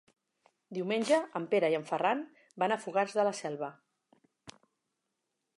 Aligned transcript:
Diumenge 0.77 1.19
en 1.41 1.45
Pere 1.51 1.69
i 1.73 1.77
en 1.81 1.85
Ferran 1.91 2.25
van 2.65 2.75
a 2.77 2.81
Fogars 2.87 3.17
de 3.19 3.29
la 3.29 3.37
Selva. 3.43 3.73